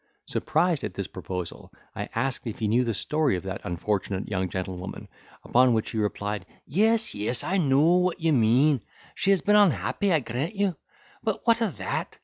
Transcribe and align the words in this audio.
Surprised 0.25 0.83
at 0.83 0.95
this 0.95 1.05
proposal, 1.05 1.71
I 1.95 2.09
asked 2.15 2.47
if 2.47 2.57
he 2.57 2.67
knew 2.67 2.83
the 2.83 2.93
story 2.95 3.35
of 3.35 3.43
that 3.43 3.61
unfortunate 3.63 4.27
young 4.27 4.49
gentlewoman; 4.49 5.07
upon 5.43 5.73
which 5.75 5.91
he 5.91 5.99
replied, 5.99 6.47
"Yes, 6.65 7.13
yes, 7.13 7.43
I 7.43 7.57
know 7.59 7.97
what 7.97 8.19
you 8.19 8.33
mean—she 8.33 9.29
has 9.29 9.41
been 9.43 9.55
unhappy, 9.55 10.11
I 10.11 10.19
grant 10.19 10.55
you—but 10.55 11.45
what 11.45 11.61
of 11.61 11.77
that? 11.77 12.17